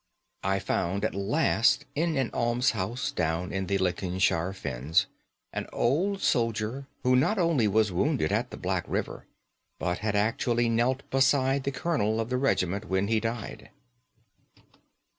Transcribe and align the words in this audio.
I 0.43 0.57
found 0.57 1.05
at 1.05 1.13
last 1.13 1.85
in 1.93 2.17
an 2.17 2.31
almshouse 2.31 3.11
down 3.11 3.51
in 3.53 3.67
the 3.67 3.77
Lincolnshire 3.77 4.51
Fens 4.51 5.05
an 5.53 5.67
old 5.71 6.23
soldier 6.23 6.87
who 7.03 7.15
not 7.15 7.37
only 7.37 7.67
was 7.67 7.91
wounded 7.91 8.31
at 8.31 8.49
the 8.49 8.57
Black 8.57 8.83
River, 8.87 9.27
but 9.77 9.99
had 9.99 10.15
actually 10.15 10.69
knelt 10.69 11.07
beside 11.11 11.65
the 11.65 11.71
colonel 11.71 12.19
of 12.19 12.31
the 12.31 12.37
regiment 12.37 12.85
when 12.85 13.09
he 13.09 13.19
died. 13.19 13.69